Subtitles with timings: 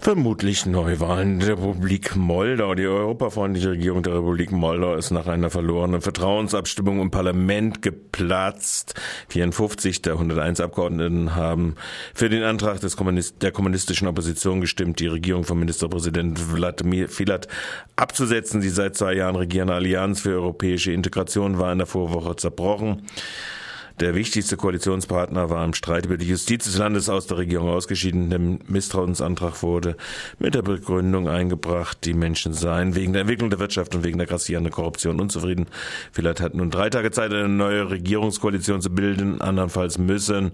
[0.00, 2.74] Vermutlich Neuwahlen der Republik Moldau.
[2.74, 8.94] Die europafreundliche Regierung der Republik Moldau ist nach einer verlorenen Vertrauensabstimmung im Parlament geplatzt.
[9.28, 11.74] 54 der 101 Abgeordneten haben
[12.14, 17.48] für den Antrag des Kommunist der kommunistischen Opposition gestimmt, die Regierung von Ministerpräsident Wladimir Filat
[17.96, 18.60] abzusetzen.
[18.60, 23.02] Die seit zwei Jahren regierende Allianz für europäische Integration war in der Vorwoche zerbrochen.
[24.00, 28.30] Der wichtigste Koalitionspartner war im Streit über die Justiz des Landes aus der Regierung ausgeschieden.
[28.30, 29.96] Der Misstrauensantrag wurde
[30.38, 34.28] mit der Begründung eingebracht, die Menschen seien wegen der Entwicklung der Wirtschaft und wegen der
[34.28, 35.66] grassierenden Korruption unzufrieden.
[36.12, 39.40] Vielleicht hat nun drei Tage Zeit, eine neue Regierungskoalition zu bilden.
[39.40, 40.52] Andernfalls müssen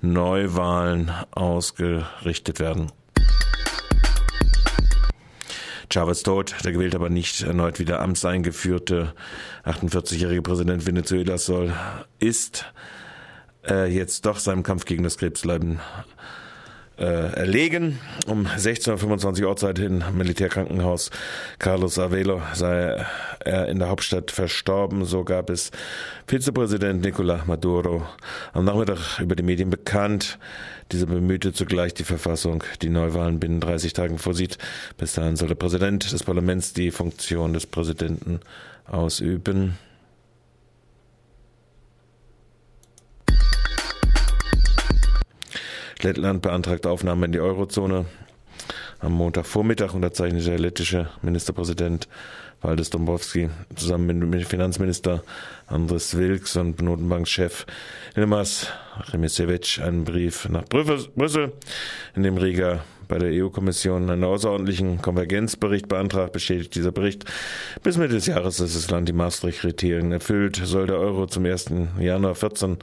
[0.00, 2.90] Neuwahlen ausgerichtet werden.
[5.92, 9.12] Chavez tot, der gewählt aber nicht erneut wieder amtseingeführte
[9.64, 11.72] 48-jährige Präsident Venezuelas soll,
[12.18, 12.66] ist
[13.68, 15.80] äh, jetzt doch seinem Kampf gegen das Krebsleiden
[16.96, 17.98] erlegen.
[18.26, 21.10] Um 16.25 Uhr Ortszeit im Militärkrankenhaus
[21.58, 23.04] Carlos Avelo sei
[23.40, 25.04] er in der Hauptstadt verstorben.
[25.04, 25.70] So gab es
[26.26, 28.06] Vizepräsident Nicolás Maduro
[28.52, 30.38] am Nachmittag über die Medien bekannt.
[30.92, 34.56] Dieser bemühte zugleich die Verfassung, die Neuwahlen binnen 30 Tagen vorsieht.
[34.96, 38.40] Bis dahin soll der Präsident des Parlaments die Funktion des Präsidenten
[38.86, 39.76] ausüben.
[46.06, 48.04] Lettland beantragt Aufnahme in die Eurozone.
[49.00, 52.08] Am Montagvormittag unterzeichnete der lettische Ministerpräsident
[52.62, 55.22] Valdis Dombrovski zusammen mit Finanzminister
[55.66, 57.66] Andres Wilks und Notenbankchef
[58.14, 58.68] Ilmas
[59.12, 61.52] Remisevic einen Brief nach Brüssel,
[62.14, 67.24] in dem Riga bei der EU-Kommission einen außerordentlichen Konvergenzbericht beantragt, bestätigt dieser Bericht.
[67.82, 71.66] Bis Mitte des Jahres ist das Land die Maastricht-Kriterien erfüllt, soll der Euro zum 1.
[72.00, 72.78] Januar 14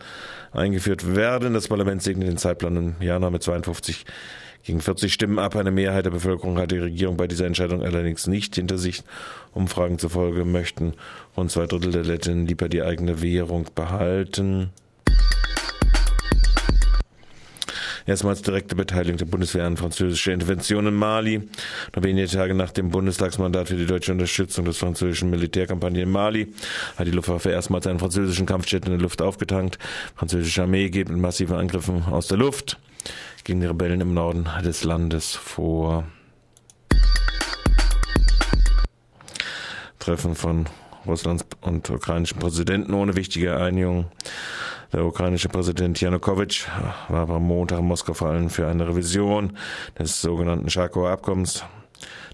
[0.52, 1.55] eingeführt werden.
[1.55, 4.05] Das Parlament segnet den Zeitplan im Januar mit 52
[4.64, 5.56] gegen 40 Stimmen ab.
[5.56, 9.04] Eine Mehrheit der Bevölkerung hat die Regierung bei dieser Entscheidung allerdings nicht hinter sich.
[9.54, 10.93] Umfragen zufolge möchten
[11.37, 14.71] rund zwei Drittel der Letten lieber die eigene Währung behalten.
[18.05, 21.48] Erstmals direkte Beteiligung der Bundeswehr an französischer Intervention in Mali.
[21.95, 26.54] Nur wenige Tage nach dem Bundestagsmandat für die deutsche Unterstützung des französischen Militärkampagne in Mali
[26.98, 29.80] hat die Luftwaffe erstmals einen französischen Kampfjet in der Luft aufgetankt.
[30.16, 32.77] Französische Armee geht mit massiven Angriffen aus der Luft
[33.43, 36.05] gegen die Rebellen im Norden des Landes vor.
[39.99, 40.65] Treffen von
[41.05, 44.05] Russlands und ukrainischen Präsidenten ohne wichtige Einigung.
[44.92, 46.67] Der ukrainische Präsident Janukowitsch
[47.09, 49.58] war am Montag in Moskau vor allem für eine Revision
[49.97, 51.63] des sogenannten Charkower Abkommens.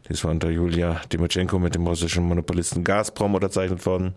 [0.09, 4.13] Dies war unter Julia Timoschenko mit dem russischen Monopolisten Gazprom unterzeichnet worden.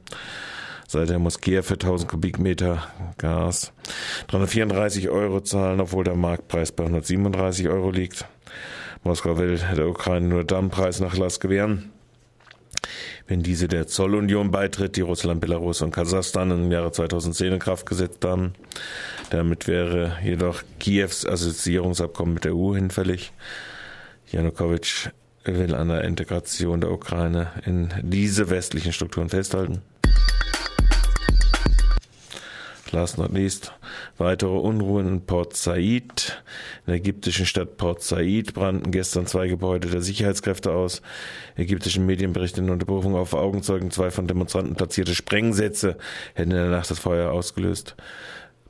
[0.93, 2.87] Seither muss Kiew für 1000 Kubikmeter
[3.17, 3.73] Gas
[4.27, 8.27] 334 Euro zahlen, obwohl der Marktpreis bei 137 Euro liegt.
[9.03, 11.93] Moskau will der Ukraine nur dann Preisnachlass gewähren,
[13.27, 17.87] wenn diese der Zollunion beitritt, die Russland, Belarus und Kasachstan im Jahre 2010 in Kraft
[17.87, 18.53] gesetzt haben.
[19.31, 23.33] Damit wäre jedoch Kiews Assoziierungsabkommen mit der EU hinfällig.
[24.31, 25.09] Janukowitsch
[25.45, 29.81] will an der Integration der Ukraine in diese westlichen Strukturen festhalten.
[32.93, 33.73] Last not least,
[34.19, 36.43] weitere Unruhen in Port Said.
[36.87, 41.01] In der ägyptischen Stadt Port Said brannten gestern zwei Gebäude der Sicherheitskräfte aus.
[41.57, 45.97] Ägyptischen Medien berichten unter Berufung auf Augenzeugen zwei von Demonstranten platzierte Sprengsätze
[46.35, 47.97] hätten in der Nacht das Feuer ausgelöst.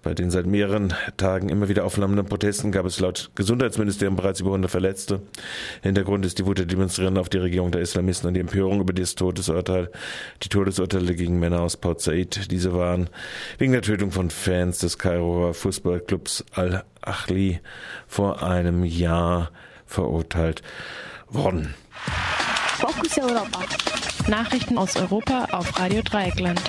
[0.03, 4.51] Bei den seit mehreren Tagen immer wieder aufflammenden Protesten gab es laut Gesundheitsministerium bereits über
[4.51, 5.23] 100 Verletzte.
[5.83, 8.93] Hintergrund ist die Wut der Demonstrierenden auf die Regierung der Islamisten und die Empörung über
[8.93, 9.91] das Todesurteil.
[10.43, 12.51] Die Todesurteile gegen Männer aus Port Said.
[12.51, 13.11] Diese waren
[13.59, 17.61] wegen der Tötung von Fans des Kairoer Fußballclubs Al-Achli
[18.09, 19.53] vor einem Jahr
[19.87, 20.63] verurteilt
[21.29, 21.75] worden.
[22.79, 23.61] Fokus Europa.
[24.27, 26.61] Nachrichten aus Europa auf Radio Dreieckland.